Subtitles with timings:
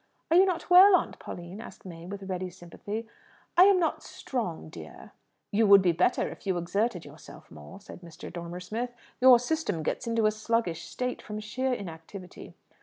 [0.31, 3.05] "Are you not well, Aunt Pauline?" asked May with ready sympathy.
[3.55, 5.11] "I am not strong, dear."
[5.51, 8.33] "You would be better if you exerted yourself more," said Mr.
[8.33, 8.95] Dormer Smith.
[9.19, 12.55] "Your system gets into a sluggish state from sheer inactivity."